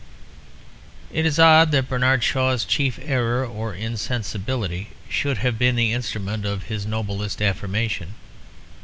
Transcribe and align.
It 1.11 1.27
is 1.27 1.37
odd 1.37 1.69
that 1.73 1.87
Bernard 1.87 2.23
Shaw's 2.23 2.65
chief 2.65 2.97
error 3.03 3.45
or 3.45 3.75
insensibility 3.75 4.89
should 5.07 5.37
have 5.37 5.59
been 5.59 5.75
the 5.75 5.93
instrument 5.93 6.43
of 6.43 6.63
his 6.63 6.87
noblest 6.87 7.39
affirmation. 7.39 8.15